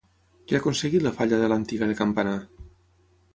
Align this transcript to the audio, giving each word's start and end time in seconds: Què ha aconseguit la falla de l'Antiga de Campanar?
Què 0.51 0.55
ha 0.55 0.61
aconseguit 0.61 1.05
la 1.07 1.11
falla 1.19 1.39
de 1.43 1.51
l'Antiga 1.53 1.91
de 1.93 1.99
Campanar? 2.01 2.35